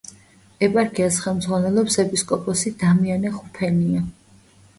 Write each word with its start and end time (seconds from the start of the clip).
ეპარქიას 0.67 1.19
ხელმძღვანელობს 1.25 1.99
ეპისკოპოსი 2.05 2.73
დამიანე 2.85 3.35
ხუფენია. 3.37 4.05